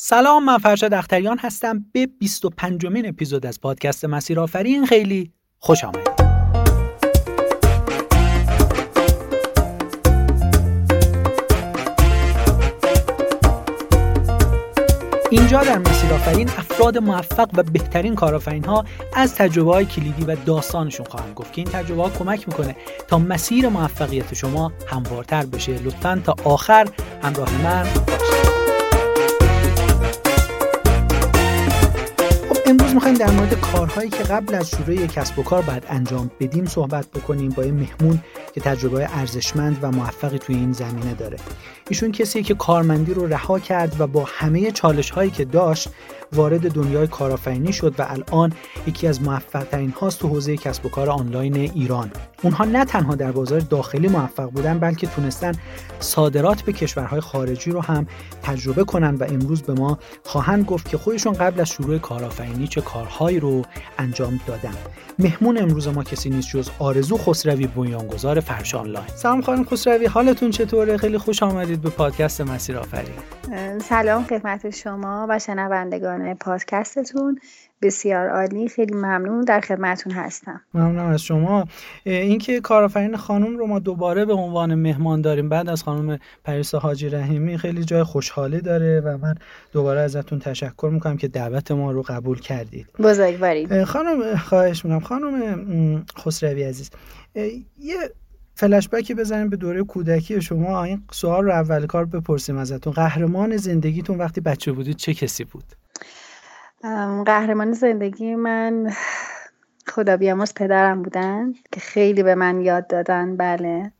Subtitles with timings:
[0.00, 1.84] سلام من فرشاد اختریان هستم.
[1.92, 4.86] به 25 مین اپیزود از پادکست مسیر آفرین.
[4.86, 6.08] خیلی خوش آمدید.
[15.30, 18.84] اینجا در مسیر آفرین افراد موفق و بهترین کارآفرین ها
[19.14, 22.76] از تجربه های کلیدی و داستانشون خواهم گفت که این تجربه ها کمک می‌کنه
[23.08, 25.72] تا مسیر موفقیت شما هموارتر بشه.
[25.72, 26.88] لطفا تا آخر
[27.22, 28.57] همراه من باشید.
[32.68, 36.66] امروز می‌خوایم در مورد کارهایی که قبل از شروع کسب و کار باید انجام بدیم
[36.66, 38.18] صحبت بکنیم با یه مهمون
[38.52, 41.36] که تجربه ارزشمند و موفقی توی این زمینه داره.
[41.88, 45.88] ایشون کسی که کارمندی رو رها کرد و با همه چالش هایی که داشت
[46.32, 48.52] وارد دنیای کارآفرینی شد و الان
[48.86, 52.10] یکی از موفق ترین هاست تو حوزه کسب و کار آنلاین ایران.
[52.42, 55.52] اونها نه تنها در بازار داخلی موفق بودن بلکه تونستن
[56.00, 58.06] صادرات به کشورهای خارجی رو هم
[58.42, 62.80] تجربه کنن و امروز به ما خواهند گفت که خودشون قبل از شروع کارآفرینی چه
[62.80, 63.62] کارهایی رو
[63.98, 64.74] انجام دادن.
[65.18, 69.06] مهمون امروز ما کسی نیست جز آرزو خسروی بنیانگذار فرش آنلاین.
[69.06, 73.14] سلام خانم خسروی حالتون چطوره؟ خیلی خوش آمدید به پادکست مسیر آفرین.
[73.78, 77.38] سلام خدمت شما و شنوندگان پادکستتون.
[77.82, 80.60] بسیار عالی خیلی ممنون در خدمتون هستم.
[80.74, 81.64] ممنون از شما.
[82.04, 87.08] اینکه کارآفرین خانم رو ما دوباره به عنوان مهمان داریم بعد از خانم پریسا حاجی
[87.08, 89.34] رحیمی خیلی جای خوشحالی داره و من
[89.72, 92.86] دوباره ازتون تشکر می‌کنم که دعوت ما رو قبول کردید.
[92.98, 93.84] بزرگوارید.
[93.84, 95.00] خانم خواهش می‌کنم.
[95.00, 96.90] خانم خسروی عزیز
[97.78, 97.96] یه
[98.58, 100.84] فلش بکی بزنیم به دوره کودکی شما.
[100.84, 102.92] این سوال رو اول کار بپرسیم ازتون.
[102.92, 105.64] قهرمان زندگیتون وقتی بچه بودید چه کسی بود؟
[107.26, 108.92] قهرمان زندگی من
[109.86, 113.36] خدا بیامرز پدرم بودن که خیلی به من یاد دادن.
[113.36, 113.92] بله.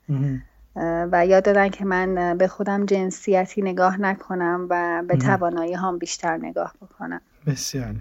[1.13, 6.37] و یاد دادن که من به خودم جنسیتی نگاه نکنم و به توانایی هم بیشتر
[6.37, 7.21] نگاه بکنم.
[7.49, 7.95] بسیار.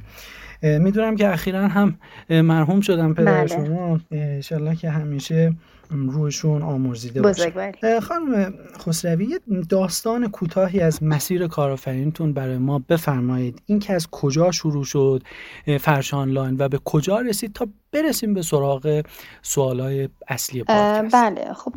[0.64, 1.98] می‌دونم که اخیرا هم
[2.30, 3.48] مرحوم شدم پدر بله.
[3.48, 4.00] شما.
[4.12, 5.54] انشالله که همیشه
[5.90, 7.54] روشون آمرزیده باشه.
[8.02, 13.62] خانم خسروی یه داستان کوتاهی از مسیر کارآفرینتون برای ما بفرمایید.
[13.66, 15.24] این که از کجا شروع شد
[15.80, 19.04] فرش آنلاین و به کجا رسید تا برسیم به سراغ
[19.42, 21.54] سوالای اصلی پادکست؟ بله.
[21.54, 21.74] خب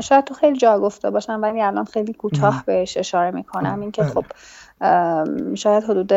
[0.00, 3.80] شاید تو خیلی جا گفته باشم ولی الان خیلی کوتاه بهش اشاره می‌کنم.
[3.80, 4.10] اینکه بله.
[4.10, 4.24] خب
[5.54, 6.12] شاید حدود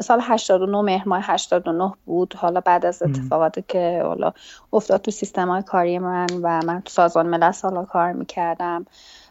[0.00, 2.34] سال 89 مهر ماه 89 بود.
[2.34, 4.32] حالا بعد از اتفاقاتی که حالا
[4.72, 8.86] افتاد تو سیستم های کاری من و من تو سازمان ملل سالا کار می‌کردم.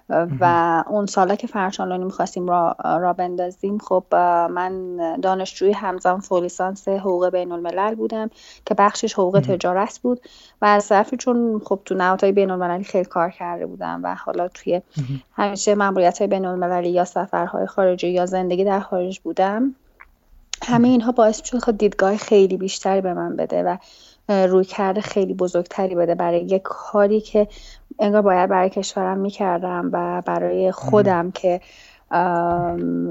[0.09, 4.03] و اون سالا که فرش آنلاین می‌خواستیم را, را بندازیم خب
[4.51, 8.29] من دانشجوی همزمان فولیسانس حقوق بین الملل بودم
[8.65, 10.21] که بخشش حقوق تجارت بود
[10.61, 14.47] و از طرفی چون خب تو نهادهای بین المللی خیلی کار کرده بودم و حالا
[14.47, 14.81] توی
[15.33, 19.75] همیشه مموریت های بین المللی یا سفرهای خارجی یا زندگی در خارج بودم
[20.63, 23.77] همه اینها باعث شد خود دیدگاه خیلی بیشتری به من بده و
[24.29, 27.47] روی کرده خیلی بزرگتری بده برای یک کاری که
[27.99, 31.61] انگار باید برای کشورم می‌کردم و برای خودم که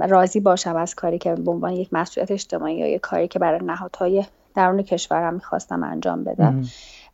[0.08, 3.60] راضی باشم از کاری که به عنوان یک مسئولیت اجتماعی یا یک کاری که برای
[3.62, 4.24] نهادهای
[4.54, 6.64] درون کشورم می‌خواستم انجام بدم.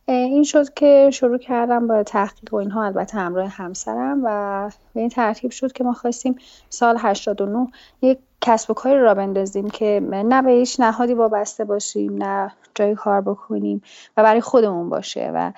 [0.07, 5.09] این شد که شروع کردم با تحقیق و اینها البته همراه همسرم و به این
[5.09, 6.35] ترتیب شد که ما خواستیم
[6.69, 7.67] سال 89
[8.01, 12.95] یک کسب و کاری را بندازیم که نه به هیچ نهادی وابسته باشیم نه جای
[12.95, 13.81] کار بکنیم
[14.17, 15.51] و برای خودمون باشه و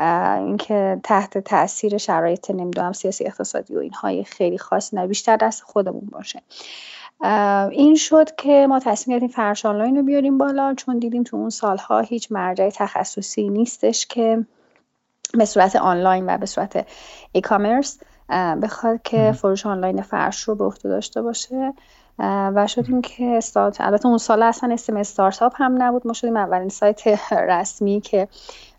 [0.00, 6.08] اینکه تحت تاثیر شرایط نمی‌دونم سیاسی اقتصادی و اینهای خیلی خاص نه بیشتر دست خودمون
[6.12, 6.42] باشه.
[7.70, 11.50] این شد که ما تصمیم گرفتیم فرش آنلاین رو بیاریم بالا چون دیدیم تو اون
[11.50, 14.46] سالها هیچ مرجع تخصصی نیستش که
[15.34, 16.86] به صورت آنلاین و به صورت
[17.32, 17.98] ای کامرس
[18.62, 21.72] بخواد که فروش آنلاین فرش رو به عهده داشته باشه.
[22.54, 26.06] و شدیم که استارت البته اون سال اصلا اسم استارتاپ هم نبود.
[26.06, 27.06] ما شدیم اولین سایت
[27.50, 28.28] رسمی که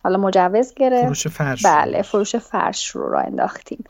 [0.03, 1.05] حالا مجوز گرفت.
[1.05, 3.83] فروش فرش بله فروش فرش رو را انداختیم.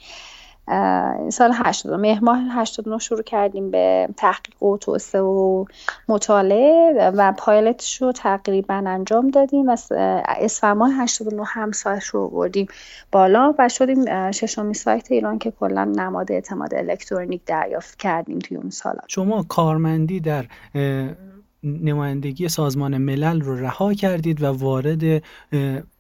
[1.30, 5.66] سال 80 مهر ماه 89 شروع کردیم به تحقیق و توسعه و
[6.08, 9.78] مطالعه و پایلتش رو تقریبا انجام دادیم و
[10.26, 12.68] اسفند ماه 89 هم سایت رو بردیم
[13.12, 18.70] بالا و شدیم ششمی سایت ایران که کلا نماد اعتماد الکترونیک دریافت کردیم توی اون
[18.70, 19.02] سالا.
[19.08, 20.46] شما کارمندی در
[21.64, 25.24] نمایندگی سازمان ملل رو رها کردید و وارد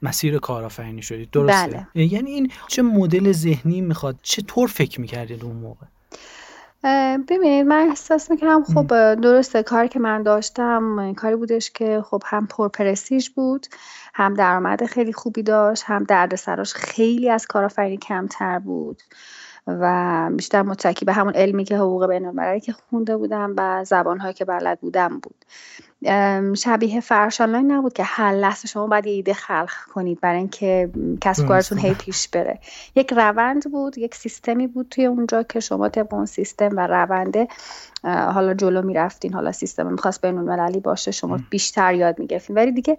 [0.01, 1.29] مسیر کارآفرینی شدید.
[1.31, 2.05] درسته؟ بله.
[2.05, 5.85] یعنی این چه مدل ذهنی می‌خواد؟ چطور فکر می‌کردید اون موقع؟
[7.27, 12.47] ببینید من احساس می‌کنم خب درسته کاری که من داشتم کاری بودش که خب هم
[12.47, 13.67] پرپرستیژ بود
[14.13, 19.01] هم درآمد خیلی خوبی داشت هم دردسراش خیلی از کارآفرینی کمتر بود.
[19.81, 24.45] و بیشتر متکی به همون علمی که حقوق بین که خونده بودم و زبانهایی که
[24.45, 25.45] بلد بودم بود.
[26.55, 30.89] شبیه فرش آنلاین نبود که هر لحظه شما باید یه ایده خلق کنید برای اینکه
[31.21, 32.59] کسب کارتون هی پیش بره.
[32.95, 37.47] یک روند بود یک سیستمی بود توی اونجا که شما طبق اون سیستم و رونده
[38.03, 42.55] حالا جلو می‌رفتین حالا سیستم می‌خواست بین المللی باشه شما بیشتر یاد می‌گرفتین.
[42.55, 42.97] ولی دیگه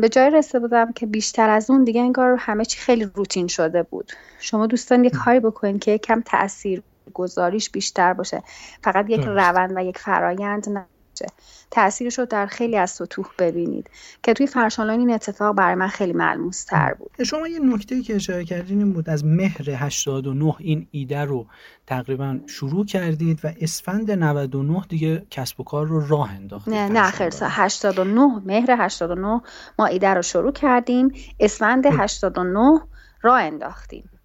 [0.00, 3.82] به جای رسیده بودم که بیشتر از اون دیگه انگار همه چی خیلی روتین شده
[3.82, 4.12] بود.
[4.38, 6.82] شما دوستان یک کاری بکنید که کم تاثیر
[7.14, 8.42] گذاریش بیشتر باشه.
[8.82, 10.86] فقط یک روند و یک فرایند
[11.22, 11.28] نه
[11.70, 13.90] تاثیرش رو در خیلی از سطوح ببینید
[14.22, 18.14] که توی فرشانلان این اتفاق برای من خیلی ملموس تر بود شما یه نکته که
[18.14, 21.46] اشاره کردین این بود از مهر 89 این ایده رو
[21.86, 27.10] تقریبا شروع کردید و اسفند 99 دیگه کسب و کار رو راه انداختید نه نه
[27.10, 29.40] خیر 89 مهر 89
[29.78, 32.80] ما ایده رو شروع کردیم اسفند 89
[33.22, 34.15] راه انداختیم.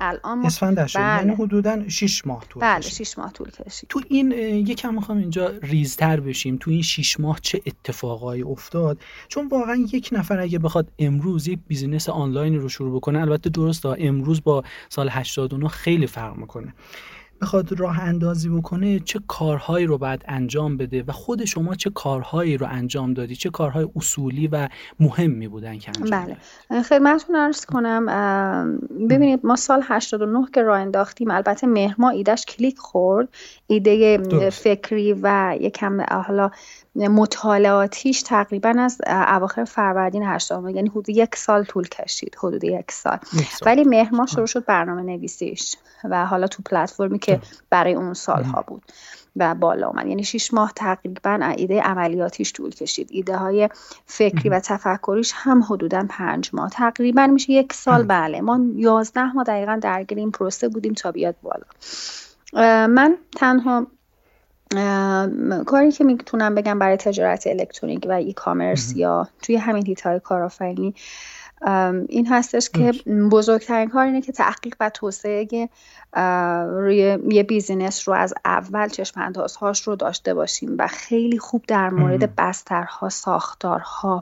[0.00, 1.16] الان اسفند شد بله.
[1.18, 3.88] یعنی حدودا 6 ماه طول بله 6 ماه طول کشید.
[3.88, 4.32] تو این
[4.66, 6.56] یکم می‌خوام اینجا ریزتر بشیم.
[6.56, 8.98] تو این 6 ماه چه اتفاقایی افتاد؟
[9.28, 13.86] چون واقعا یک نفر اگه بخواد امروز یک business آنلاین رو شروع بکنه البته درست
[13.86, 16.74] امروز با سال 89 خیلی فرق می‌کنه.
[17.40, 22.56] بخواد راه اندازی بکنه چه کارهایی رو باید انجام بده و خود شما چه کارهایی
[22.56, 24.68] رو انجام دادی؟ چه کارهای اصولی و
[25.00, 26.36] مهمی بودن که انجام
[26.70, 26.82] بله.
[26.82, 28.06] خدمتتون عرض کنم
[29.10, 33.28] ببینید ما سال 89 که راه انداختیم البته مهرماه ایده‌ش کلید خورد.
[33.66, 36.50] ایده فکری و یکم حالا
[36.94, 43.18] مطالعاتیش تقریبا از اواخر فروردین 80 یعنی حدود یک سال طول کشید حدود یک سال,
[43.66, 47.40] ولی مهر شروع شد برنامه نویسیش و حالا تو پلتفرمی که
[47.70, 48.82] برای اون سالها بود
[49.36, 53.08] و بالا آمد یعنی شیش ماه تقریبا ایده عملیاتیش طول کشید.
[53.10, 53.68] ایده های
[54.06, 56.70] فکری و تفکریش هم حدودا پنج ماه.
[56.70, 58.40] تقریبا میشه یک سال بله.
[58.40, 61.64] ما یازده ماه دقیقا درگیر این پروسه بودیم تا بیاد بالا.
[62.86, 63.86] من تنها
[65.66, 70.94] کاری که می‌تونم بگم برای تجارت الکترونیک و e-commerce یا توی همین حیطه‌ی کارآفرینی
[72.08, 72.92] این هستش که
[73.30, 75.68] بزرگترین کار اینه که تحقیق و توسعه
[76.66, 81.90] روی یه business رو از اول چشم هاش رو داشته باشیم و خیلی خوب در
[81.90, 84.20] مورد بسترها ساختارها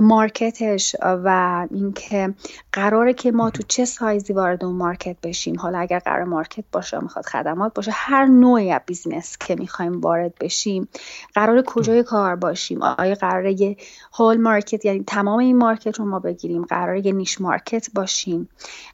[0.00, 2.34] market ش و اینکه
[2.72, 5.60] قراره که ما تو چه سایزی وارد اون market بشیم.
[5.60, 10.34] حالا اگر قرار market باشه می‌خواد خدمات باشه هر نوعی از business که می‌خوایم وارد
[10.40, 10.88] بشیم
[11.34, 13.76] قراره کجای کار باشیم؟ آیا قراره یه
[14.12, 18.48] whole market یعنی تمام این market رو ما بگیریم؟ قراره یه niche market باشیم؟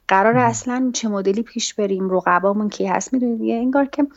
[0.07, 4.07] قراره اصلا چه مدلی پیش بریم؟ رقبامون کی هست؟ می‌دونید یه انگار که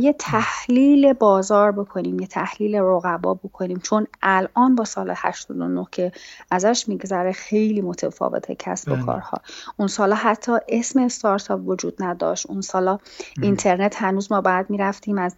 [0.00, 3.78] یه تحلیل بازار بکنیم یه تحلیل رقبا بکنیم.
[3.78, 6.12] چون الان با سال 89 که
[6.50, 9.04] ازش میگذره خیلی متفاوته کسب و بله.
[9.04, 9.38] کارها.
[9.76, 12.46] اون سالا حتی اسم استارتاپ وجود نداشت.
[12.50, 12.98] اون سالا
[13.42, 15.36] اینترنت هنوز ما بعد می‌رفتیم از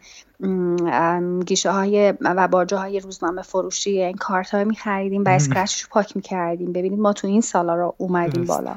[1.46, 6.16] گیشه های و باجه های روزنامه فروشی این کارت های می خریدیم و اسکرچش پاک
[6.16, 8.76] می کردیم ببینید ما تو این سالا رو اومدیم بالا.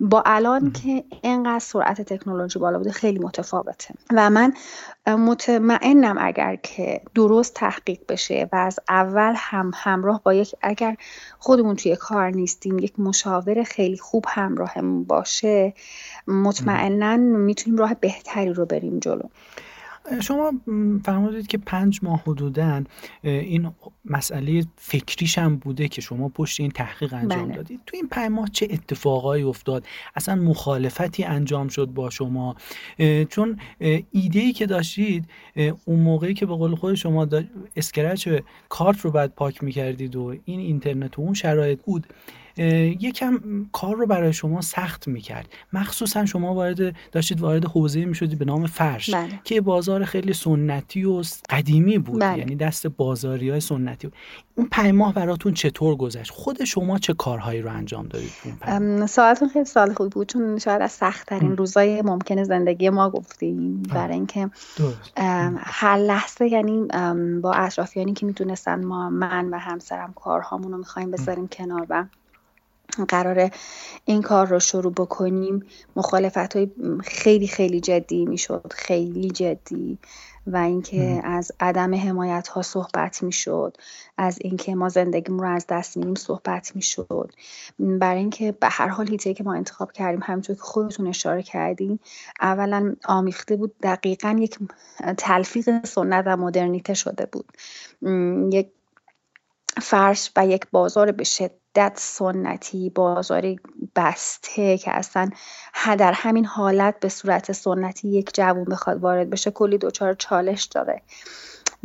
[0.00, 3.94] با الان که اینقدر سرعت تکنولوژی بالا بوده خیلی متفاوته.
[4.10, 4.52] و من
[5.06, 10.96] مطمئنم اگر که درست تحقیق بشه و از اول هم همراه با یک اگر
[11.38, 15.74] خودمون توی کار نیستیم یک مشاور خیلی خوب همراهمون باشه
[16.26, 19.22] مطمئنا می‌تونیم راه بهتری رو بریم جلو.
[20.22, 20.52] شما
[21.04, 22.84] فرمودید که پنج ماه حدودا
[23.22, 23.70] این
[24.04, 27.56] مسئله فکریش هم بوده که شما پشت این تحقیق انجام بله.
[27.56, 27.80] دادید.
[27.86, 29.86] تو این پنج ماه چه اتفاقایی افتاد؟
[30.16, 32.56] اصلا مخالفتی انجام شد با شما؟
[33.28, 33.58] چون
[34.10, 35.24] ایده ای که داشتید
[35.84, 37.28] اون موقعی که به قول خود شما
[37.76, 38.28] اسکرچ
[38.68, 42.06] کارت رو بعد پاک می‌کردید و این اینترنت و اون شرایط بود
[42.56, 43.40] یکم
[43.72, 45.48] کار رو برای شما سخت می‌کرد.
[45.72, 49.40] مخصوصا شما وارد داشتید وارد حوزه می‌شدید به نام فرش بله.
[49.44, 52.20] که بازار خیلی سنتی و قدیمی بود.
[52.20, 52.38] بله.
[52.38, 54.16] یعنی دست بازاری های سنتی بود.
[54.54, 58.30] اون پنج ماه براتون چطور گذشت؟ خود شما چه کارهایی رو انجام دادید
[59.06, 64.14] سوالتون خیلی سال خوبی بود چون شاید از سختترین روزای ممکن زندگی ما گفتیم برای
[64.14, 64.50] اینکه
[65.56, 66.86] هر لحظه یعنی
[67.40, 72.04] با اطرافیانی که می‌تونستن ما من و همسرم کارهامون رو می‌خوایم بذاریم کنار و
[73.08, 73.50] قرار
[74.04, 75.66] این کار رو شروع بکنیم.
[75.96, 76.70] مخالفت های
[77.04, 79.98] خیلی خیلی جدی می‌شد خیلی جدی.
[80.46, 83.76] و اینکه از عدم حمایت ها صحبت می‌شد.
[84.18, 87.32] از اینکه ما زندگیمون رو از دست میدیم صحبت می‌شد.
[87.78, 92.00] برای اینکه به هر حال هیته که ما انتخاب کردیم همونطور که خودتون اشاره کردیم
[92.40, 94.58] اولا آمیخته بود دقیقا یک
[95.16, 97.52] تلفیق سنت و مدرنیته شده بود.
[98.52, 98.68] یک
[99.82, 101.59] فرش و یک بازار به شدت
[101.94, 103.60] سنتی بازاری
[103.96, 105.30] بسته که اصلا
[105.98, 111.02] در همین حالت به صورت سنتی یک جوون بخواد وارد بشه کلی دچار چالش داره.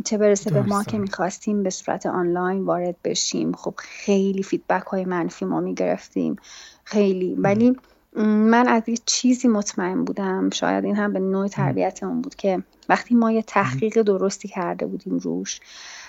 [0.04, 3.52] چه برسه به ما که می‌خواستیم به صورت آنلاین وارد بشیم.
[3.52, 6.36] خب خیلی فیدبک های منفی ما می‌گرفتیم.
[6.84, 7.34] خیلی.
[7.34, 7.76] ولی
[8.22, 10.50] من از یه چیزی مطمئن بودم.
[10.50, 15.18] شاید این هم به نوع تربیتمون بود که وقتی ما یه تحقیق درستی کرده بودیم
[15.18, 15.60] روش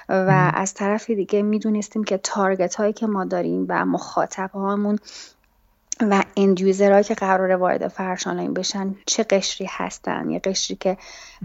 [0.09, 4.99] و از طرف دیگه می‌دونستیم که تارگت هایی که ما داریم و مخاطب هامون
[6.01, 10.97] و اندیوزرهایی که قرار وارد فرش آنلاین بشن چه قشری هستن؟ یه قشری که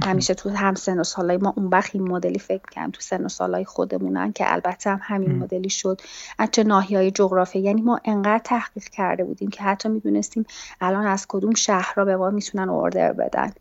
[0.05, 3.25] همیشه تو هم سن و سالای ما اون وقت این مدلی فکر کنم تو سن
[3.25, 6.01] و سالای خودمونن که البته هم همین مدلی شد.
[6.39, 10.47] از چه ناحیه های جغرافی؟ یعنی ما انقدر تحقیق کرده بودیم که حتی می‌دونستیم
[10.81, 13.53] الان از کدوم شهرها به ما می‌تونن اوردر بدن.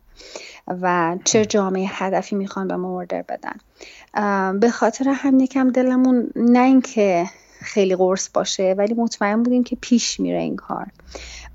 [0.68, 3.56] و چه جامعه هدفی می‌خوان به ما اوردر بدن.
[4.58, 7.26] به خاطر هم یکم دلمون نه اینکه
[7.60, 10.86] خیلی قرص باشه ولی مطمئن بودیم که پیش میره این کار.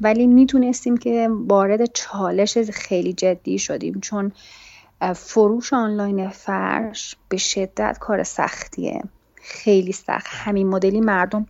[0.02, 4.32] ولی می‌تونستیم که وارد چالش خیلی جدی شدیم چون
[5.16, 9.04] فروش آنلاین فرش به شدت کار سختیه.
[9.36, 10.28] خیلی سخت.
[10.30, 11.46] همین مدلی مردم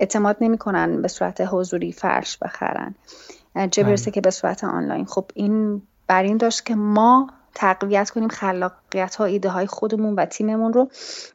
[0.00, 2.94] اعتماد نمی‌کنن به صورت حضوری فرش بخرن.
[3.70, 4.14] چه برسه بله.
[4.14, 5.04] که به صورت آنلاین.
[5.04, 10.24] خب این بر این داشت که ما تقویت کنیم خلاقیت ها ایده های خودمون و
[10.24, 10.90] تیممون رو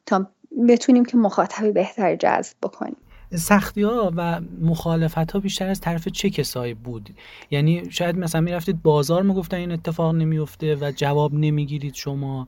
[0.06, 0.28] تا
[0.68, 2.98] بتونیم که مخاطبی بهتری جذب بکنیم.
[3.36, 7.10] سختی ها و مخالفت ها بیشتر از طرف چه کسایی بود؟
[7.52, 12.48] یعنی شاید مثلا می‌رفتید بازار می‌گفتن این اتفاق نمیفته و جواب نمی‌گیرید شما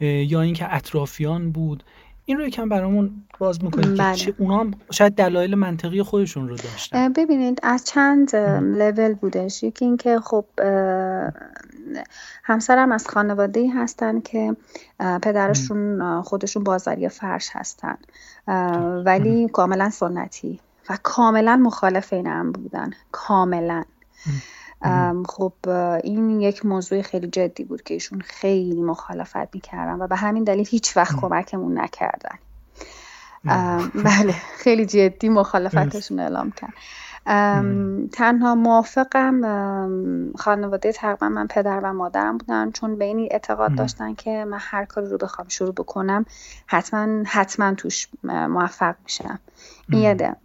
[0.00, 1.84] یا اینکه اطرافیان بود.
[2.26, 4.16] این رو یکم برامون باز می‌کنید بله.
[4.16, 7.12] که اونا هم شاید دلایل منطقی خودشون رو داشتن.
[7.12, 9.62] ببینید از چند لول بودش.
[9.62, 10.44] یکی اینکه خب
[12.44, 14.56] همسرم از خانواده هستن که
[14.98, 17.96] پدرشون خودشون بازاری فرش هستن.
[19.04, 22.90] ولی کاملا سنتی و کاملا مخالف این هم بودن.
[23.12, 23.84] کاملا.
[25.28, 25.52] خب
[26.04, 30.66] این یک موضوع خیلی جدی بود که ایشون خیلی مخالفت می‌کردن و به همین دلیل
[30.70, 32.38] هیچ وقت کمکمون نکردن.
[33.94, 36.72] بله خیلی جدی مخالفتشون اعلام کرد.
[38.12, 44.44] تنها موافقم خانواده تقریبا من پدر و مادرم بودن چون به این اعتقاد داشتن که
[44.44, 46.26] من هر کاری رو بخوام شروع بکنم
[46.66, 49.38] حتما حتما توش موفق میشم.
[49.90, 50.36] این یه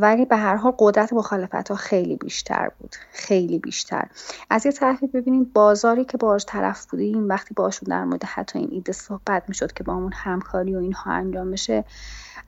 [0.00, 2.96] ولی به هر حال قدرت مخالفت ها خیلی بیشتر بود.
[3.12, 4.08] خیلی بیشتر.
[4.50, 8.68] از یه طرفی ببینید بازاری که باش طرف بودیم وقتی باشون در مورد حتی این
[8.72, 11.84] ایده صحبت می‌شد که با اون همکاری و اینها انجام بشه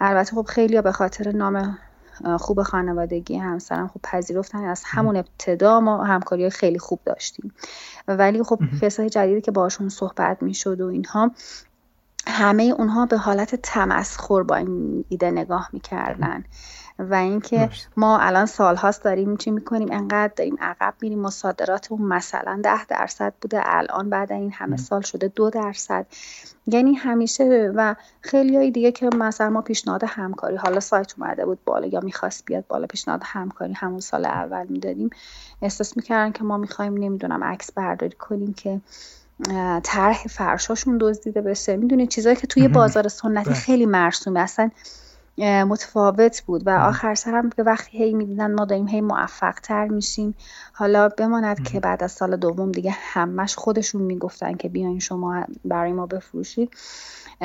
[0.00, 1.78] البته خب خیلی به خاطر نام
[2.38, 4.64] خوب خانوادگی همسرم خب پذیرفتن.
[4.64, 7.54] از همون ابتدا ما همکاری خیلی خوب داشتیم.
[8.08, 11.30] ولی خب کسای جدیدی که باشون صحبت می‌شد و اینها
[12.26, 16.44] همه اونها به حالت تمسخر با این ایده نگاه می‌کردن.
[16.98, 22.84] و اینکه ما الان سالهاست داریم چی می‌کنیم؟ انقدر داریم عقب میریم مصادراتمون مثلا ده
[22.86, 26.06] درصد بوده الان بعد این همه سال شده دو درصد.
[26.66, 31.58] یعنی همیشه و خیلی های دیگه که مثلا ما پیشنهاد همکاری حالا سایت اومده بود
[31.64, 35.10] بالا یا می‌خواست بیاد بالا پیشنهاد همکاری همون سال اول می‌دادیم
[35.62, 38.80] احساس می‌کردن که ما می‌خوایم نمی‌دونم عکس برداری کنیم که
[39.82, 41.76] طرح فرشاشون دزدیده بشه.
[41.76, 43.54] می‌دونید چیزایی که توی بازار سنتی بله.
[43.54, 44.40] خیلی مرسومه.
[44.40, 44.70] اصلا
[45.44, 50.34] متفاوت بود و آخر سرم که وقتی هی می‌دیدن ما داریم هی موفق تر میشیم
[50.72, 55.92] حالا بماند که بعد از سال دوم دیگه همش خودشون می‌گفتن که بیاین شما برای
[55.92, 56.70] ما بفروشید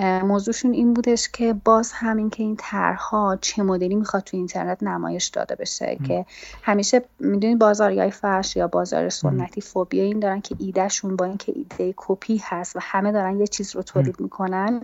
[0.01, 5.27] موضوعشون این بودش که باز همین که این طرحها چه مدلی می‌خواد تو اینترنت نمایش
[5.27, 6.25] داده بشه که
[6.63, 11.93] همیشه می‌دونید بازاریای فرش یا بازار سنتی فوبیا این دارن که ایدهشون با اینکه ایده
[11.97, 14.81] کپی هست و همه دارن یه چیز رو تولید می‌کنن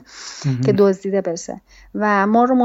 [0.65, 1.61] که دزدیده بشه
[1.95, 2.55] و ما رو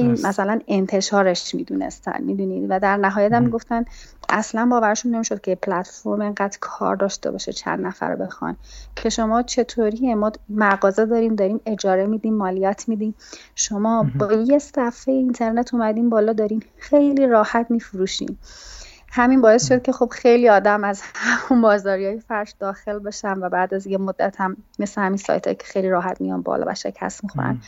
[0.00, 3.84] مسبب این مثلا انتشارش می‌دونستن می‌دونید؟ و در نهایت هم می‌گفتن
[4.28, 8.56] اصلا باورشون نمی‌شد که پلتفرم انقدر کار داشته باشه چند نفر رو بخوان.
[8.96, 13.14] که شما چطوری ما مغازه داریم داریم اجاره میدیم مالیات میدیم.
[13.54, 18.38] شما با یه صفحه اینترنت اومدیم بالا داریم خیلی راحت میفروشیم
[19.14, 23.48] همین باعث شد که خب خیلی آدم از همون بازاری های فرش داخل بشن و
[23.48, 27.24] بعد از یه مدت هم مثل همین سایت که خیلی راحت میان بالا و شکست
[27.24, 27.60] می‌خورن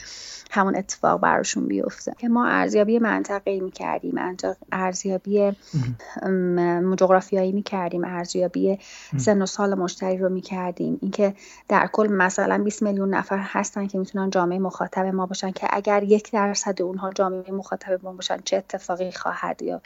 [0.51, 2.13] همون اتفاق براشون بیفته.
[2.19, 4.37] که ما ارزیابی منطقه می کردیم
[4.73, 5.53] ارزیابی
[6.97, 8.79] جغرافیایی می کردیم ارزیابی
[9.17, 11.35] سن و سال مشتری رو می کردیم اینکه
[11.69, 16.03] در کل مثلا 20 میلیون نفر هستن که می‌تونن جامعه مخاطب ما باشن که اگر
[16.03, 19.81] یک درصد اونها جامعه مخاطب ما باشن چه اتفاقی خواهد یا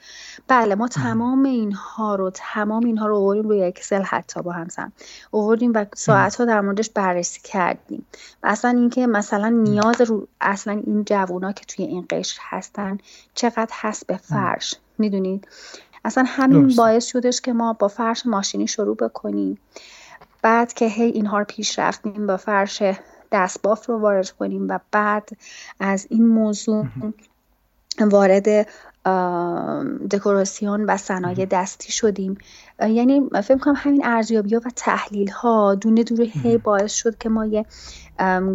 [0.48, 4.92] بله ما تمام اینها رو تمام اینها رو آوردیم روی اکسل حتی با هم سم
[5.32, 8.06] آوردیم و ساعت ها در موردش بررسی کردیم.
[8.42, 12.98] و اصلا اینکه مثلا نیاز رو اصلا این جوونا که توی این قشر هستن
[13.34, 15.48] چقدر هست به فرش می‌دونید؟
[16.04, 19.58] اصلا همین باعث شدش که ما با فرش ماشینی شروع بکنیم.
[20.42, 22.82] بعد که هی اینها رو پیش رفتیم با فرش
[23.32, 25.28] دستباف رو وارد کنیم و بعد
[25.80, 26.86] از این موضوع
[28.00, 28.68] وارد
[30.10, 32.38] دکوراسیون و صنایع دستی شدیم.
[32.80, 37.28] یعنی فکر کنم همین ارزیابی ها و تحلیل ها دونه دونه هی باعث شد که
[37.28, 37.64] ما یه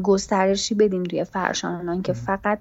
[0.04, 2.60] گسترشی بدیم روی فرشانان که فقط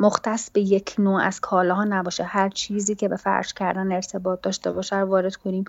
[0.00, 2.24] مختص به یک نوع از کالاها نباشه.
[2.24, 5.64] هر چیزی که به فرش کردن ارتباط داشته باشه رو وارد کنیم.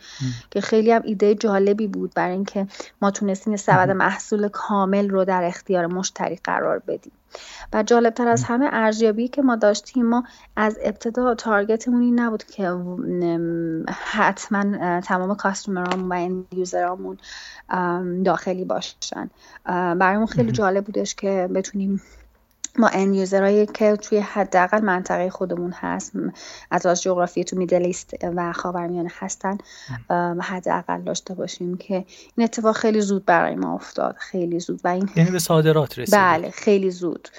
[0.52, 2.68] که خیلی هم ایده جالبی بود برای اینکه
[3.02, 7.14] ما تونستیم سبد محصول کامل رو در اختیار مشتری قرار بدیم.
[7.74, 10.24] و جالبتر از همه ارزیابی که ما داشتیم ما
[10.56, 12.78] از ابتدا تارگتمون این نبود که
[13.92, 17.18] حتما تمام کاستومرامون و این یوزرامون
[18.26, 19.30] داخلی باشن.
[19.66, 22.02] برایمون خیلی جالب بودش که بتونیم
[22.80, 26.12] ما ان یوزرهایی که توی حداقل منطقه خودمون هست
[26.72, 29.58] از جغرافی تو میدلیست و خاورمیانه هستن
[30.42, 31.94] حداقل داشته باشیم که
[32.36, 36.16] این اتفاق خیلی زود برای ما افتاد خیلی زود و این یعنی به صادرات رسید
[36.16, 37.30] بله خیلی زود.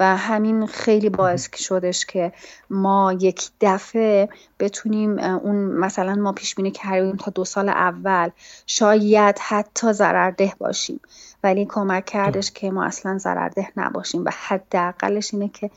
[0.00, 2.32] و همین خیلی باعث شدش که
[2.70, 4.28] ما یک دفعه
[4.58, 8.30] بتونیم اون مثلا ما پیش بینی کردیم تا دو سال اول
[8.66, 11.00] شاید حتی ضررده باشیم
[11.42, 15.70] ولی کمک کردش که ما اصلا ضررده نباشیم و حداقلش اینه که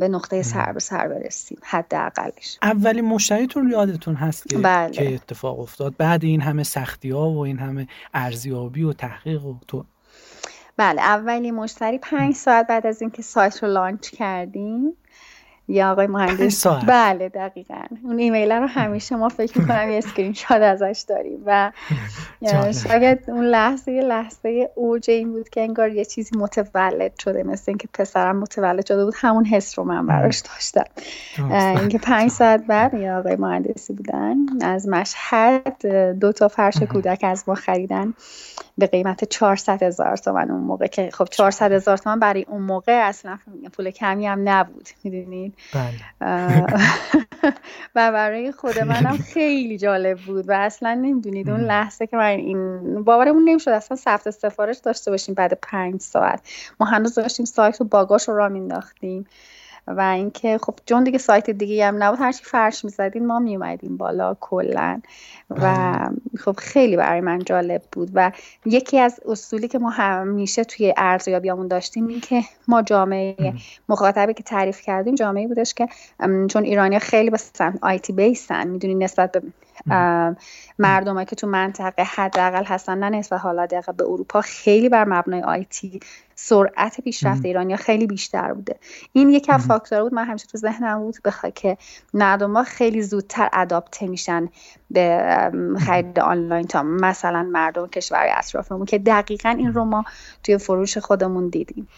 [0.00, 1.58] به نقطه سر به سر برسیم.
[1.62, 2.58] حداقلش.
[2.62, 4.90] اولین مشتریتون یادتون هست که, بله.
[4.90, 5.94] که اتفاق افتاد.
[5.98, 9.84] بعد این همه سختی ها و این همه ارزیابی و تحقیق و تو
[10.76, 14.96] بله اولین مشتری پنج ساعت بعد از اینکه سایت رو launch کردیم.
[15.72, 17.84] یا آقای مهندس بله دقیقا.
[18.04, 21.72] اون ایمیل رو همیشه ما فکر می‌کنم یه اسکرین شات ازش داریم و
[22.88, 27.88] شاید اون لحظه لحظه اوج این بود که انگار یه چیزی متولد شده مثل اینکه
[27.94, 29.14] پسرم متولد شده بود.
[29.16, 30.84] همون حس رو من براش داشتم.
[31.78, 35.86] اینکه پنج ساعت بعد یا آقای مهندسی بودن از مشهد
[36.18, 38.14] دو تا فرش کودک از ما خریدن
[38.78, 43.08] به قیمت 400 هزار تومن اون موقع که خب 400 هزار تومن برای اون موقع
[43.08, 43.38] اصلا
[43.72, 44.88] پول کمی هم نبود.
[45.04, 45.54] می‌دونید.
[47.94, 53.02] و برای خود منم خیلی جالب بود و اصلا نمی‌دونید اون لحظه که من این
[53.04, 56.40] باورمون نمی‌شد اصلا ثبت سفارش داشته باشیم بعد پنج ساعت.
[56.80, 59.26] ما هنوز داشتیم سایت و باگاش رو را مینداختیم
[59.96, 62.18] و اینکه خب چون دیگه سایت دیگه هم نبود.
[62.20, 65.00] هرچی فرش می‌زدیم ما میومدیم بالا کلا.
[65.50, 66.10] و بله.
[66.38, 68.10] خب خیلی برای من جالب بود.
[68.14, 68.32] و
[68.66, 73.54] یکی از اصولی که ما همیشه توی ارزیابیامون داشتیم این که ما جامعه
[73.88, 75.88] مخاطبی که تعریف کردیم جامعه بودش که
[76.48, 79.42] چون ایرانی خیلی بسن آیتی بیسن می‌دونی نسبت به
[80.78, 85.42] مردم که تو منطقه حداقل هستن نه نسبت حالا دقیقه به اروپا خیلی بر مبنای
[85.42, 86.00] آیتی
[86.34, 88.76] سرعت پیشرفت ایرانیا خیلی بیشتر بوده.
[89.12, 91.76] این یکی از فاکتور بود من همیشه تو ذهنم بود بخواد که
[92.14, 94.48] مردم خیلی زودتر adapted میشن
[94.90, 95.50] به
[95.86, 100.04] خرید آنلاین تا مثلا مردم کشور اطرافمون که دقیقا این رو ما
[100.42, 101.88] توی فروش خودمون دیدیم.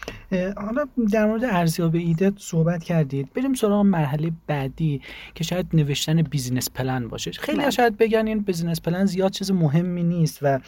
[0.57, 3.33] حالا در مورد ارزیابی ایده صحبت کردید.
[3.33, 5.01] بریم سراغ مرحله بعدی
[5.35, 7.31] که شاید نوشتن business plan باشه.
[7.31, 7.69] خیلی بله.
[7.69, 10.59] شاید بگن این business plan زیاد چیز مهمی نیست و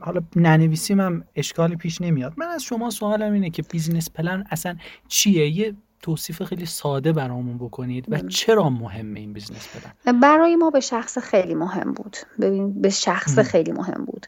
[0.00, 2.29] حالا ننویسیم هم اشکالی پیش نمیاد.
[2.36, 4.76] من از شما سوالم اینه که business plan اصلا
[5.08, 10.70] چیه؟ یه توصیف خیلی ساده برامون بکنید و چرا مهمه این business plan؟ برای ما
[10.70, 12.16] به شخص خیلی مهم بود.
[12.40, 14.26] ببین به شخص خیلی مهم بود.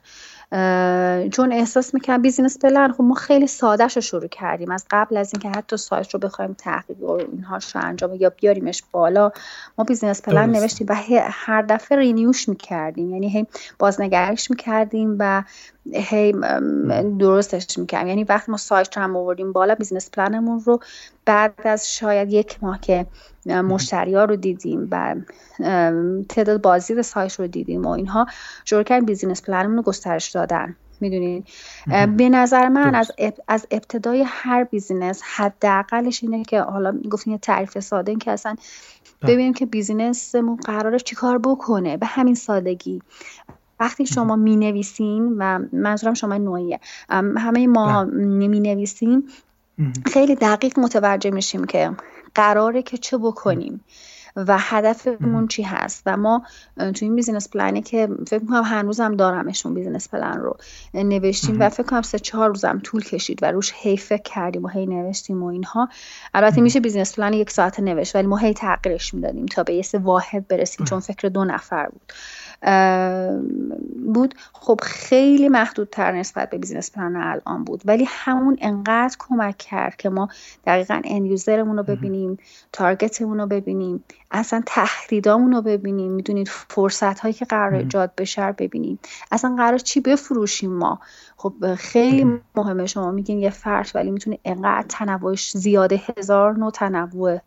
[1.33, 4.71] چون احساس می‌کنم business plan خب ما خیلی سادهش رو شروع کردیم.
[4.71, 8.83] از قبل از اینکه حتی سایت رو بخوایم تحقیق و اینها رو انجام یا بیاریمش
[8.91, 9.33] بالا
[9.79, 10.95] ما business plan نوشتیم و
[11.31, 13.11] هر دفعه renew ش می‌کردیم.
[13.11, 13.47] یعنی هی
[13.79, 15.43] بازنگریش می‌کردیم و
[15.93, 16.35] هی
[17.19, 18.09] درستش می‌کردیم.
[18.09, 20.81] یعنی وقتی ما سایت رو هم آوردیم بالا business plan مون رو
[21.25, 23.07] بعد از شاید یک ماه که
[23.47, 25.15] مشتری ها رو دیدیم و
[26.29, 28.27] تعداد بازدید سایت رو دیدیم و اینها
[28.65, 30.77] شروع کردیم business plan مون رو گسترش دادن.
[31.01, 31.49] می‌دونید
[32.17, 33.11] به نظر من از,
[33.49, 38.57] از ابتدای هر business حداقلش اینه که حالا گفتین یه تعریف ساده این که اصلا
[39.21, 39.33] بله.
[39.33, 41.97] ببینیم که business مون قراره چیکار بکنه.
[41.97, 43.03] به همین سادگی.
[43.81, 46.81] وقتی شما می نویسین و منظورم شما نوعیه.
[47.37, 48.49] همه ما بله.
[48.49, 49.25] می نویسیم
[50.07, 51.91] خیلی دقیق متوجه میشیم که
[52.35, 53.85] قراره که چه بکنیم
[54.37, 56.03] و هدفمون چی هست.
[56.07, 56.43] و ما
[56.77, 60.57] تو این business plan ی که فکر می‌کنم هنوزم دارمشون business plan رو
[60.95, 64.69] نوشتیم و فکر کنم سه چهار روزم طول کشید و روش هی فکر کردیم و
[64.69, 65.89] هی نوشتیم و اینها.
[66.35, 69.85] البته میشه business plan یک ساعت نوشت ولی ما هی تغییرش می‌دادیم تا به یه
[69.95, 72.13] واحد برسیم چون فکر دو نفر بود.
[74.15, 74.35] بود.
[74.53, 77.83] خب خیلی محدودتر نسبت به business plan الان بود.
[77.85, 80.29] ولی همون انقدر کمک کرد که ما
[80.67, 82.39] دقیقا end user مون رو ببینیم
[82.73, 86.13] target مون رو ببینیم اصلا تهدیدامون رو ببینیم.
[86.13, 88.99] می‌دونید فرصت هایی که قراره ایجاد بشه ببینیم.
[89.33, 91.01] اصلا قراره چی بفروشیم ما؟
[91.37, 92.87] خب خیلی مهمه.
[92.87, 97.39] شما میگین یه فرش ولی می‌تونه انقدر تنوعش زیاده هزار نوع تنوع.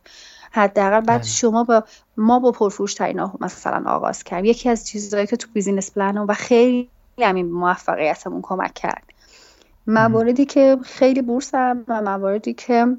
[0.55, 1.23] حداقل بعد بله.
[1.23, 1.83] شما با
[2.17, 6.33] ما با پرفروش ترین مثلا آغاز کردیم یکی از چیزهایی که تو بیزینس پلن و
[6.33, 6.89] خیلی
[7.21, 9.03] همین موفقیتمون کمک کرد.
[9.87, 12.97] مواردی که خیلی بورسن و مواردی که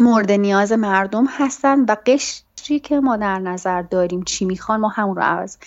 [0.00, 5.16] مورد نیاز مردم هستن و قشری که ما در نظر داریم چی می‌خوان ما همون
[5.16, 5.58] رو از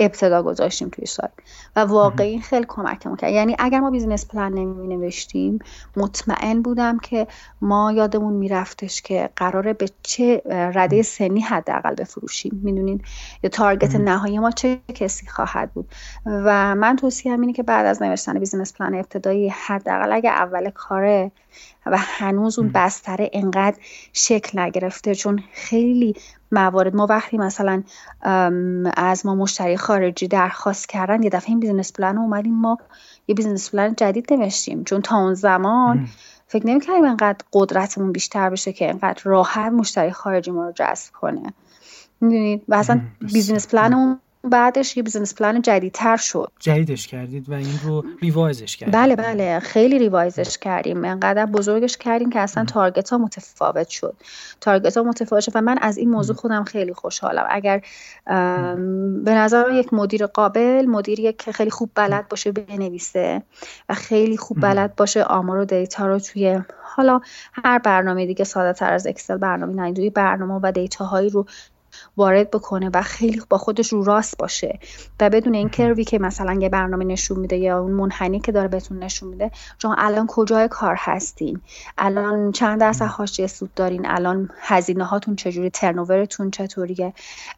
[0.00, 1.30] ابتدا گذاشتیم توی سایت.
[1.76, 3.32] و واقعی خیلی کمکمون کرد.
[3.32, 5.58] یعنی اگر ما business plan نمی نوشتیم
[5.96, 7.26] مطمئن بودم که
[7.60, 12.60] ما یادمون میرفتش که قراره به چه رده سنی حداقل بفروشیم.
[12.64, 13.04] می‌دونید
[13.42, 15.88] یا target نهایی ما چه کسی خواهد بود؟
[16.26, 21.32] و من توصیه اینه که بعد از نوشتن business plan ابتدایی حداقل اگه اول کاره
[21.86, 23.76] و هنوز اون بستره انقدر
[24.12, 26.14] شکل نگرفته چون خیلی
[26.52, 26.96] موارد.
[26.96, 27.82] ما وقتی مثلا
[28.96, 32.78] از ما مشتری خارجی درخواست کردن یه دفعه این business plan اومدیم ما
[33.28, 34.84] یه business plan جدید نوشتیم.
[34.84, 36.08] چون تا اون زمان
[36.46, 41.52] فکر نمی‌کردیم انقدر قدرتمون بیشتر بشه که انقدر راحت مشتری خارجی ما رو جذب کنه.
[42.20, 46.52] می‌دونید؟ و اصلا business plan بعدش یه business plan جدیدتر شد.
[46.58, 48.94] جدیدش کردید و این رو revise ش کردید.
[48.94, 49.60] بله بله.
[49.60, 51.04] خیلی revise ش کردیم.
[51.04, 54.16] انقدر بزرگش کردیم که اصلا target ها متفاوت شد.
[54.60, 57.46] تارگت ها متفاوت شد و من از این موضوع خودم خیلی خوشحالم.
[57.50, 57.82] اگر
[59.24, 63.42] به نظر یک مدیر قابل مدیری که خیلی خوب بلد باشه بنویسه
[63.88, 67.20] و خیلی خوب بلد باشه آمار و دیتا رو توی حالا
[67.64, 71.46] هر برنامه دیگه ساده تر از اکسل برنامه نه برنامه و دیتاهایی رو
[72.16, 74.78] وارد بکنه و خیلی با خودش رو راست باشه
[75.20, 78.68] و بدون این کروی که مثلا یه برنامه نشون میده یا اون منحنی که داره
[78.68, 81.60] بهتون نشون میده چون الان کجای کار هستین؟
[81.98, 87.12] الان چند درصد حاشیه سود دارین؟ الان هزینه هاتون چجوری؟ ترنوورتون چطوریه؟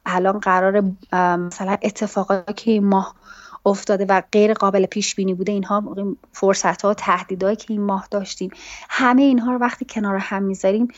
[0.07, 3.15] الان قرار مثلا اتفاقاتی که ماه
[3.67, 5.95] افتاده و غیر قابل پیش بینی بوده اینها
[6.33, 8.51] فرصت ها تهدیدهایی که این ماه داشتیم.
[8.91, 10.89] همه اینها رو وقتی کنار هم می‌ذاریم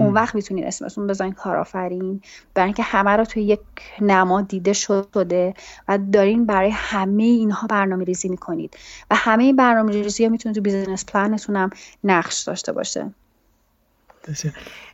[0.00, 2.20] اون وقت می‌تونید اسمتون بزنین کارآفرین
[2.54, 3.60] برای اینکه همه رو توی یک
[4.00, 5.54] نما دیده شده
[5.88, 8.76] و دارین برای همه اینها برنامه ریزی می‌کنید.
[9.10, 11.70] و همه این برنامه ریزی ها می‌تونه تو business plan تون هم
[12.04, 13.10] نقش داشته باشه.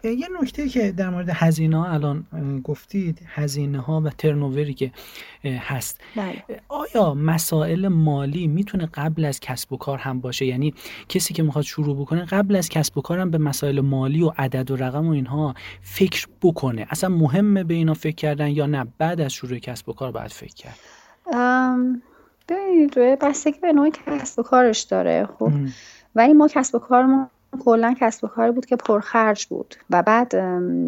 [0.05, 2.25] یه نکته که در مورد هزینه ها الان
[2.65, 4.93] گفتید هزینه ها و turnover ی که
[5.45, 6.01] هست.
[6.17, 6.43] بله.
[6.69, 10.75] آیا مسائل مالی می‌تونه قبل از کسب و کار هم باشه؟ یعنی
[11.09, 14.33] کسی که می‌خواد شروع بکنه قبل از کسب و کار هم به مسائل مالی و
[14.39, 16.87] عدد و رقم و اینها فکر بکنه.
[16.91, 20.31] اصلا مهمه به اینا فکر کردن یا نه؟ بعد از شروع کسب و کار باید
[20.31, 20.79] فکر کرد.
[22.49, 25.53] ببینید بستگی به نوع کسب و کارش داره خب.
[26.15, 27.31] ولی ما کسب و کارمون
[27.65, 29.75] کلا کسب و کاری بود که پرخرج بود.
[29.91, 30.29] و بعد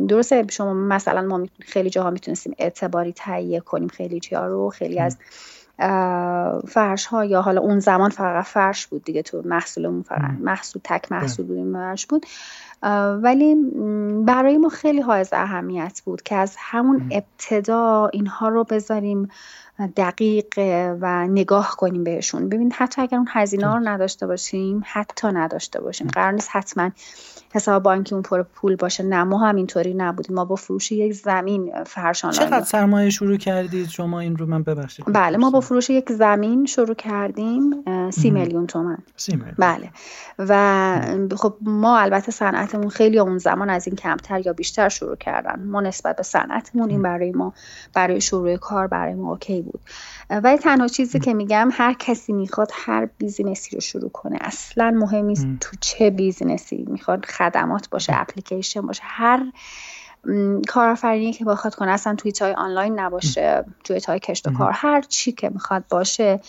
[0.06, 5.16] درسته شما مثلا ما خیلی جاها می‌تونستیم اعتباری تهیه کنیم خیلی جا رو خیلی از
[6.68, 11.12] فرش ها یا حالا اون زمان فقط فرش بود دیگه تو محصولمون فقط محصول تک
[11.12, 12.26] محصول بودیم فرش بود.
[13.22, 13.56] ولی
[14.24, 19.28] برای ما خیلی های اهمیت بود که از همون ابتدا اینها رو بذاریم
[19.96, 20.46] دقیق
[21.00, 22.48] و نگاه کنیم بهشون.
[22.48, 26.08] ببینید حتی اگر اون هزینه رو نداشته باشیم حتی نداشته باشیم.
[26.08, 26.90] قرار نیست حتما
[27.54, 29.02] حساب بانکی اون پر پول باشه.
[29.02, 30.36] نه ما همینطوری نبودیم.
[30.36, 35.04] ما با فروش یک زمین فرش چقدر سرمایه شروع کردید؟ شما این رو من ببخشید.
[35.08, 39.54] بله ما با فروش یک زمین شروع کردیم سی میلیون تومن سی میلیون.
[39.58, 39.90] بله.
[40.38, 41.00] و
[41.36, 45.62] خب ما البته صنعتمون خیلی اون زمان از این کمتر یا بیشتر شروع کردن.
[45.64, 47.54] ما نسبت به صنعتمون این برای ما
[47.94, 49.71] برای شروع کار برای ما okay بود.
[50.30, 54.38] ولی تنها چیزی که میگم هر کسی می‌خواد هر business ی رو شروع کنه.
[54.40, 59.02] اصلا مهم نیست تو چه business ی می‌خواد خدمات باشه اپلیکیشن باشه.
[59.04, 59.52] هر
[60.68, 65.00] کارآفرینی که بخواد کنه اصلا فعالیت های آنلاین نباشه فعالیت های کشت و کار هر
[65.00, 66.40] چی که می‌خواد باشه.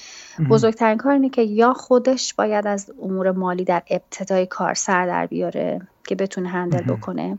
[0.50, 5.26] بزرگترین کار اینه که یا خودش باید از امور مالی در ابتدای کار سر در
[5.26, 7.38] بیاره که بتونه handle بکنه.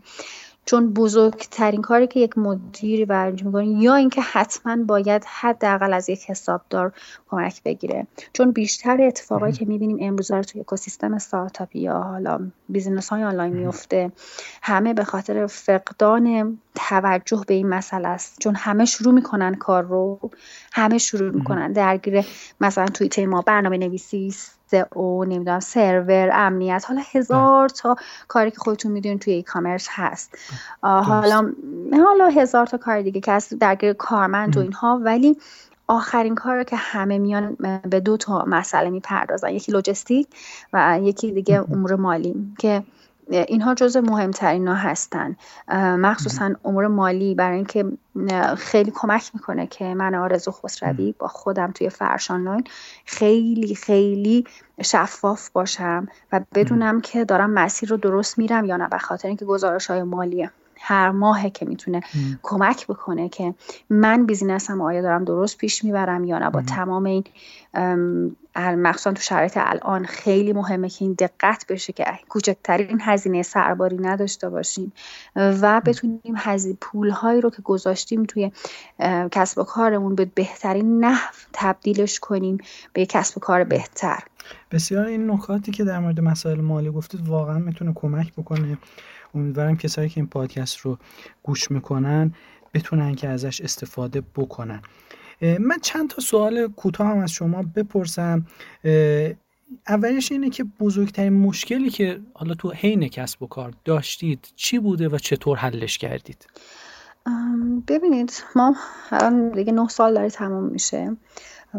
[0.64, 6.31] چون بزرگترین کاری که یک مدیر و می‌کنه یا اینکه حتما باید حداقل از یک
[6.31, 6.92] حسابدار
[7.31, 8.07] کمک بگیره.
[8.33, 13.53] چون بیشتر اتفاقایی که می‌بینیم امروز رو توی اکوسیستم استارتاپی یا حالا business های آنلاین
[13.53, 14.12] میفته
[14.62, 18.38] همه به خاطر فقدان توجه به این مسئله است.
[18.40, 20.30] چون همه شروع می‌کنن کار رو
[20.72, 21.72] همه شروع می‌کنن.
[21.72, 22.24] درگیر
[22.60, 24.34] مثلا توی ما برنامه نویسی
[24.92, 26.84] و نمی‌دونم سرور امنیت.
[26.88, 27.96] حالا هزار تا
[28.28, 30.38] کاری که خودتون می‌دونید توی ای کامرس هست
[30.82, 31.52] حالا
[31.92, 35.00] حالا هزار تا کار دیگه که هست درگیر کارمند و اینها.
[35.02, 35.37] ولی
[35.87, 37.56] آخرین کار که همه میان
[37.90, 39.48] به دو تا مسئله می‌پردازن.
[39.48, 40.28] یکی لوجستیک
[40.72, 42.82] و یکی دیگه امور مالی که
[43.30, 45.37] اینها جز مهمترین ها هستن.
[45.98, 47.84] مخصوصا امور مالی برای اینکه
[48.56, 52.64] خیلی کمک می‌کنه که من آرزو خسروی با خودم توی فرش آنلاین
[53.04, 54.44] خیلی خیلی
[54.82, 59.44] شفاف باشم و بدونم که دارم مسیر رو درست میرم یا نه به خاطر اینکه
[59.44, 60.50] گزارش های مالیه.
[60.87, 62.01] هر ماهه که می‌تونه
[62.42, 63.55] کمک بکنه که
[63.90, 67.25] من بیزینسم آیا دارم درست پیش می‌برم یا نه؟ با تمام این
[68.57, 74.49] مخصوصا تو شرایط الان خیلی مهمه که این دقت بشه که کوچکترین هزینه سرباری نداشته
[74.49, 74.92] باشیم
[75.37, 78.53] و بتونیم هزینه پولهایی رو که گذاشتیم توی
[79.31, 82.59] کسب و کارمون به بهترین نحو تبدیلش کنیم
[82.92, 84.18] به کسب و کار بهتر.
[84.70, 88.79] بسیار این نکاتی که در مورد مسائل مالی گفتید واقعا می‌تونه کمک بکنه.
[89.35, 90.99] امیدوارم کسایی که این پادکست رو
[91.42, 92.35] گوش می‌کنن
[92.75, 94.83] بتونن که ازش استفاده بکنن.
[95.42, 98.47] من چند تا سوال کوتاه هم از شما بپرسم.
[99.88, 105.09] اولش اینه که بزرگترین مشکلی که حالا تو حین کسب و کار داشتید چی بوده
[105.09, 106.47] و چطور حلش کردید؟
[107.88, 108.77] ببینید ما
[109.11, 111.16] الان دیگه نه سال داره تموم میشه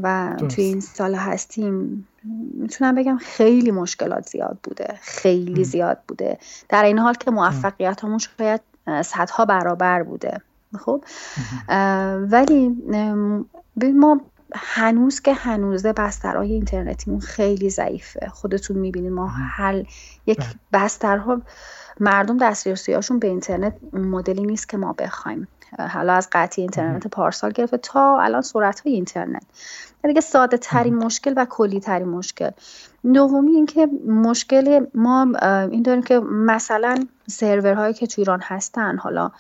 [0.02, 2.08] و توی این سال هستیم
[2.54, 6.38] می‌تونم بگم خیلی مشکلات زیاد بوده خیلی زیاد بوده.
[6.70, 8.62] در این حال که موفقیت همون شاید
[9.02, 10.42] صدها برابر بوده.
[10.80, 11.04] خب؟
[12.32, 12.70] ولی
[13.96, 14.22] ما
[14.56, 18.28] هنوز که هنوزه بسترهای اینترنتیمون خیلی ضعیفه.
[18.30, 19.76] خودتون می‌بینید ما هر
[20.26, 20.48] یک بله.
[20.74, 21.42] بسترها
[22.00, 25.48] مردم دسترسیهاشون به اینترنت مدلی نیست که ما بخوایم.
[25.80, 29.44] حالا از قطعی اینترنت پارسال گرفته تا الان سرعت های اینترنت
[30.08, 32.50] دیگه ساده ترین مشکل و کلی ترین مشکل.
[33.14, 35.28] دومی اینکه مشکل ما
[35.72, 39.32] این داریم که مثلا سرورهایی که تو ایران هستن حالا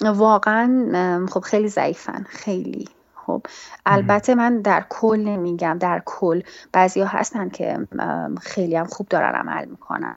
[0.00, 2.88] واقعا خب خیلی ضعیفن خیلی.
[3.30, 3.46] خب
[3.86, 7.86] البته من در کل نمیگم در کل بعضیا هستن که
[8.40, 10.16] خیلی هم خوب دارن عمل می‌کنن.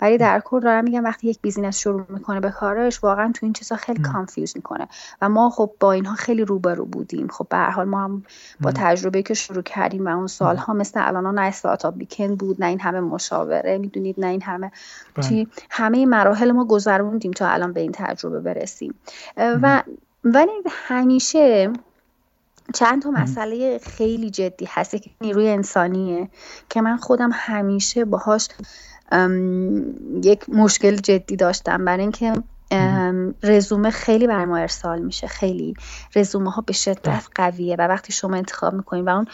[0.00, 3.52] ولی در کل دارم میگم وقتی یک business شروع می‌کنه به کارش واقعا تو این
[3.52, 4.88] چیزا خیلی confuse می‌کنه.
[5.22, 7.28] و ما خب با اینها خیلی روبرو بودیم.
[7.28, 8.24] خب به هر حال ما هم
[8.60, 12.66] با تجربه که شروع کردیم و اون سالها مثل الان نه استارتاپ بیکن بود نه
[12.66, 14.70] این همه مشاوره می‌دونید نه این همه
[15.20, 15.54] چی بله.
[15.70, 18.94] همه مراحل ما گذروندیم تا الان به این تجربه برسیم.
[19.36, 19.82] و
[20.24, 21.72] ولی همیشه
[22.74, 26.28] چند تا مسئله خیلی جدی هست که نیروی انسانیه
[26.68, 28.48] که من خودم همیشه باهاش
[30.22, 31.84] یک مشکل جدی داشتم.
[31.84, 32.32] برای اینکه
[33.42, 35.74] رزومه خیلی بر ما ارسال میشه خیلی.
[36.16, 37.20] رزومه ها به شدت بله.
[37.34, 39.24] قویه و وقتی شما انتخاب می‌کنید و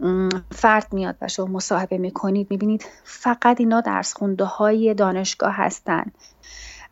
[0.00, 6.04] اون فرد میاد و شما مصاحبه می‌کنید می‌بینید فقط اینا درس خونده های دانشگاه هستن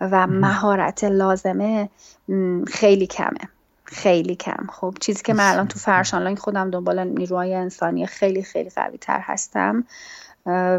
[0.00, 1.88] و مهارت لازمه
[2.66, 3.51] خیلی کمه.
[3.92, 4.66] خیلی کم.
[4.72, 8.98] خب چیزی که من الان تو فرش آنلاین خودم دنبال نیروهای انسانی خیلی خیلی قوی
[8.98, 9.84] تر هستم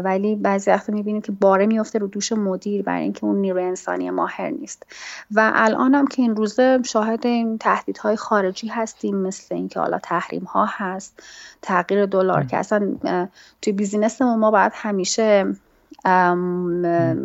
[0.04, 4.10] ولی بعضی وقت می‌بینید که باره میفته رو دوش مدیر برای اینکه اون نیروی انسانی
[4.10, 4.86] ماهر نیست.
[5.30, 10.44] و الان هم که این روزه شاهد این تهدیدهای خارجی هستیم مثل اینکه حالا تحریم
[10.44, 11.22] ها هست
[11.62, 12.96] تغییر دلار که اصلا
[13.62, 15.54] توی business ما باید همیشه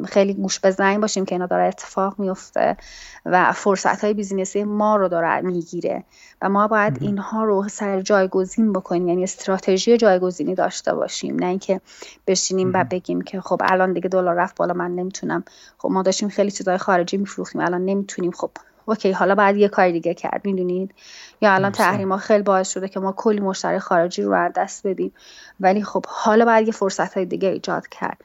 [0.05, 2.77] خیلی گوش به زنگ باشیم که اینا داره اتفاق میفته
[3.25, 6.03] و فرصت های business ی ما رو داره می‌گیره
[6.41, 11.35] و ما باید اینها رو سر جایگزین بکنیم یعنی استراتژی جایگزینی داشته باشیم.
[11.35, 11.81] نه اینکه
[12.27, 15.43] بشینیم و بگیم که خب الان دیگه دلار رفت بالا من نمی‌تونم.
[15.77, 18.31] خب ما داشتیم خیلی چیزای خارجی میفروختیم الان نمی‌تونیم.
[18.31, 18.51] خب
[18.89, 20.93] اوکی حالا بعد یه کار دیگه کرد می‌دونید؟
[21.41, 24.88] یا الان تحریم ها خیلی باعث شده که ما کلی مشتری خارجی رو از دست
[24.88, 25.13] بدیم.
[25.60, 28.21] ولی خب حالا بعد یه فرصت های دیگه ایجاد کرد.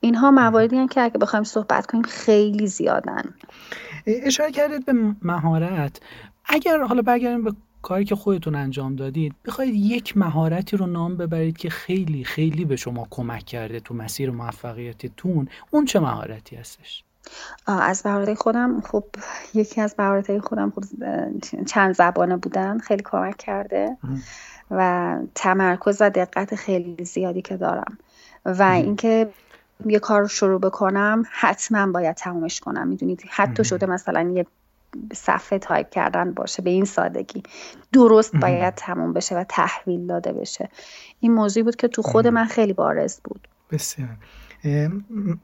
[0.00, 3.34] اینها مواردی که اگه بخوایم صحبت کنیم خیلی زیادن.
[4.06, 6.00] اشاره کردید به مهارت.
[6.44, 7.52] اگر حالا برگردیم به
[7.82, 12.76] کاری که خودتون انجام دادید بخواید یک مهارتی رو نام ببرید که خیلی خیلی به
[12.76, 17.04] شما کمک کرده تو مسیر موفقیتتون اون چه مهارتی هستش؟
[17.66, 19.04] از مهارت خودم خب
[19.54, 20.88] یکی از مهارت خودم خود
[21.66, 23.96] چند زبانه بودن خیلی کمک کرده
[24.70, 27.98] و تمرکز و دقت خیلی زیادی که دارم.
[28.44, 29.30] و اینکه
[29.86, 32.88] یه کار رو شروع بکنم حتما باید تمومش کنم.
[32.88, 34.46] می‌دونید حتی شده مثلا یه
[35.14, 37.42] صفحه تایپ کردن باشه به این سادگی.
[37.92, 40.68] درست باید تموم بشه و تحویل داده بشه.
[41.20, 43.48] این موضوعی بود که تو خود من خیلی بارز بود.
[43.70, 44.08] بسیار.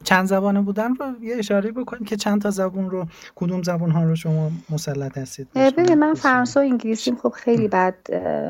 [0.05, 4.05] چند زبانه بودن رو یه اشاره بکنید که چند تا زبون رو کدوم زبون ها
[4.05, 7.95] رو شما مسلط هستید؟ ببین من فرانسه و انگلیسی خب خیلی بد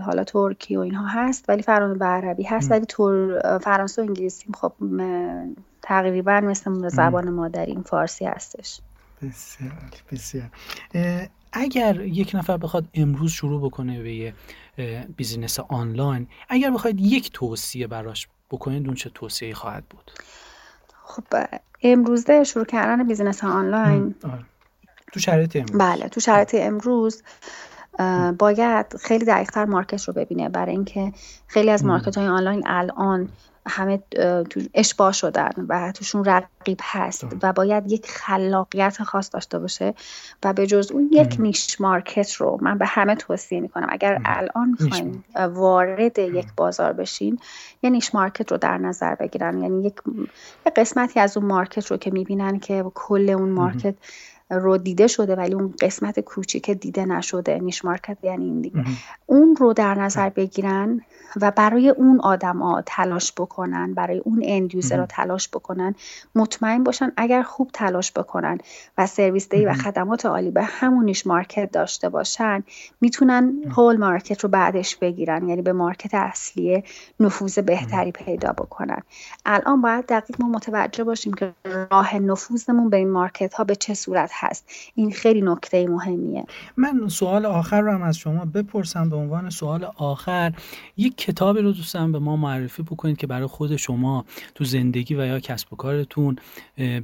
[0.05, 2.87] حالا ترکی و اینها هست ولی فرانسه و عربی هست ولی
[3.61, 4.73] فرانسه و انگلیسی خب
[5.83, 8.81] تقریبا مثل زبان مادریم فارسی هستش.
[9.23, 9.73] بسیار
[10.13, 10.51] بسیار.
[11.53, 14.35] اگر یک نفر بخواد امروز شروع بکنه به یه
[15.17, 20.11] business آنلاین اگر بخواید یک توصیه براش بکنید اون چه توصیه خواهد بود؟
[21.11, 21.25] خب
[21.83, 24.15] امروزه شروع کردن business آنلاین.
[24.25, 24.45] آره.
[25.13, 25.79] تو شرایط امروز.
[25.79, 27.23] بله تو شرایط امروز
[28.39, 30.49] باید خیلی دقیقتر market رو ببینه.
[30.49, 31.13] برای اینکه
[31.47, 33.29] خیلی از market های آنلاین الان
[33.67, 33.99] همه
[34.51, 39.95] تو اشباه شدن و توشون رقیب هست و باید یک خلاقیت خاص داشته باشه
[40.45, 43.87] و به جز اون یک niche market رو من به همه توصیه می‌کنم.
[43.91, 47.39] اگر الان می‌خواین وارد یک بازار بشین
[47.83, 49.59] یه niche market رو در نظر بگیرن.
[49.59, 49.95] یعنی یک
[50.77, 53.95] قسمتی از اون market رو که می‌بینن که کل اون market
[54.51, 58.85] رو دیده شده ولی اون قسمت کوچیک دیده نشده niche market یعنی این دیگه.
[59.27, 61.01] اون رو در نظر بگیرن
[61.41, 65.95] و برای اون آدما تلاش بکنن برای اون end user رو تلاش بکنن
[66.35, 68.59] مطمئن باشن اگر خوب تلاش بکنن
[68.99, 72.63] و سرویس دهی و خدمات عالی به همون niche market داشته باشن
[73.01, 76.85] می‌تونن whole market رو بعدش بگیرن یعنی به market اصلی
[77.21, 79.03] نفوذ بهتری پیدا بکنن.
[79.47, 81.53] الان باید دقیق ما متوجه باشیم که
[81.91, 84.69] راه نفوذمون به این market ها به چه صورت هست.
[84.95, 86.45] این خیلی نکته مهمیه.
[86.77, 90.53] من سوال آخر رو هم از شما بپرسم به عنوان سوال آخر.
[90.97, 94.25] یک کتابی رو دوستم به ما معرفی بکنید که برای خود شما
[94.55, 96.37] تو زندگی و یا کسب و کارتون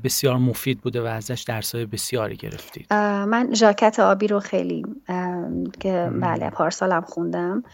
[0.05, 2.93] بسیار مفید بوده و ازش درسای بسیاری گرفتید.
[2.93, 4.87] من ژاکت آبی رو خیلی
[5.81, 7.65] که بله پارسالم خوندم.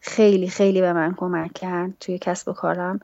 [0.00, 3.00] خیلی خیلی به من کمک کرد توی کسب و کارم.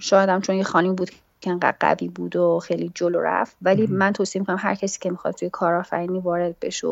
[0.00, 1.10] شایدم چون یه خانیم بود
[1.44, 3.56] که انقدر قوی بود و خیلی جلو رفت.
[3.62, 6.88] ولی من توصیه می‌کنم هر کسی که می‌خواد توی کارآفرینی وارد بشه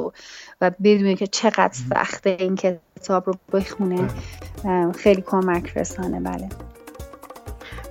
[0.60, 4.08] و بدونه که چقدر سخته این کتاب رو بخونه
[4.98, 6.20] خیلی کمک رسانه.
[6.20, 6.48] بله.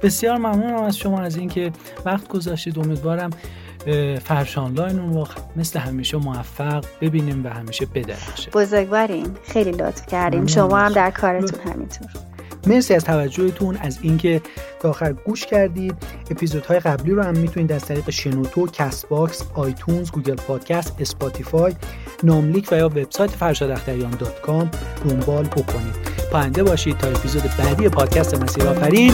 [0.03, 1.71] بسیار ممنونم از شما از اینکه
[2.05, 2.79] وقت گذاشتید.
[2.79, 3.29] امیدوارم
[4.23, 8.51] فرش آنلاین اون وقت مثل همیشه موفق ببینیم و همیشه بدرخشه.
[8.51, 12.09] بزرگوارید خیلی لطف کردید شما هم در کارتون همینطور.
[12.67, 14.41] مرسی از توجهتون از اینکه
[14.79, 15.95] تا آخر گوش کردید.
[16.31, 21.73] اپیزودهای قبلی رو هم می‌تونید از طریق شنوتو، Castbox، iTunes، Google Podcast، Spotify،
[22.23, 24.71] ناملیک و یا وبسایت فرشاداختریان دات کام
[25.09, 25.95] دنبال بکنید.
[26.31, 29.13] پاینده باشید تا اپیزود بعدی پادکست مسیر آفرین.